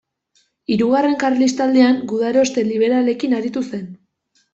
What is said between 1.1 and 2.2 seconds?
Karlistaldian